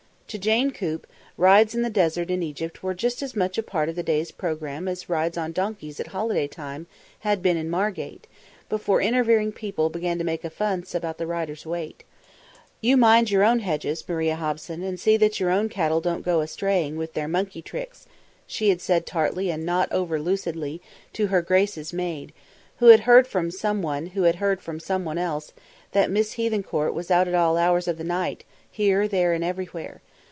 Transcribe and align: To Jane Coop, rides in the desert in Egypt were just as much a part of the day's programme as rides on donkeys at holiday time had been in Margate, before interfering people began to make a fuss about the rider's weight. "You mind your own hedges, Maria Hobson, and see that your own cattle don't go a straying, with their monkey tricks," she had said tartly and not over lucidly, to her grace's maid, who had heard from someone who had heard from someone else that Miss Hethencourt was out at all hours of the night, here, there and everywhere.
To 0.33 0.37
Jane 0.39 0.71
Coop, 0.71 1.07
rides 1.35 1.75
in 1.75 1.81
the 1.81 1.89
desert 1.89 2.31
in 2.31 2.41
Egypt 2.41 2.81
were 2.81 2.93
just 2.93 3.21
as 3.21 3.35
much 3.35 3.57
a 3.57 3.61
part 3.63 3.89
of 3.89 3.97
the 3.97 4.01
day's 4.01 4.31
programme 4.31 4.87
as 4.87 5.09
rides 5.09 5.37
on 5.37 5.51
donkeys 5.51 5.99
at 5.99 6.07
holiday 6.15 6.47
time 6.47 6.87
had 7.27 7.41
been 7.41 7.57
in 7.57 7.69
Margate, 7.69 8.27
before 8.69 9.01
interfering 9.01 9.51
people 9.51 9.89
began 9.89 10.17
to 10.19 10.23
make 10.23 10.45
a 10.45 10.49
fuss 10.49 10.95
about 10.95 11.17
the 11.17 11.27
rider's 11.27 11.65
weight. 11.65 12.05
"You 12.79 12.95
mind 12.95 13.29
your 13.29 13.43
own 13.43 13.59
hedges, 13.59 14.07
Maria 14.07 14.35
Hobson, 14.37 14.81
and 14.83 14.97
see 14.97 15.17
that 15.17 15.41
your 15.41 15.49
own 15.49 15.67
cattle 15.67 15.99
don't 15.99 16.23
go 16.23 16.39
a 16.39 16.47
straying, 16.47 16.95
with 16.95 17.13
their 17.13 17.27
monkey 17.27 17.61
tricks," 17.61 18.07
she 18.47 18.69
had 18.69 18.79
said 18.79 19.05
tartly 19.05 19.49
and 19.49 19.65
not 19.65 19.91
over 19.91 20.17
lucidly, 20.17 20.81
to 21.11 21.27
her 21.27 21.41
grace's 21.41 21.91
maid, 21.91 22.31
who 22.77 22.85
had 22.87 23.01
heard 23.01 23.27
from 23.27 23.51
someone 23.51 24.05
who 24.15 24.23
had 24.23 24.35
heard 24.35 24.61
from 24.61 24.79
someone 24.79 25.17
else 25.17 25.51
that 25.91 26.09
Miss 26.09 26.35
Hethencourt 26.35 26.93
was 26.93 27.11
out 27.11 27.27
at 27.27 27.35
all 27.35 27.57
hours 27.57 27.89
of 27.89 27.97
the 27.97 28.05
night, 28.05 28.45
here, 28.71 29.09
there 29.09 29.33
and 29.33 29.43
everywhere. 29.43 29.99